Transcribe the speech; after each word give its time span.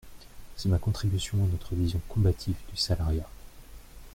C’est 0.55 0.67
ma 0.69 0.79
contribution 0.79 1.43
à 1.43 1.47
notre 1.47 1.75
vision 1.75 2.01
combative 2.09 2.55
du 2.71 2.75
salariat. 2.75 3.29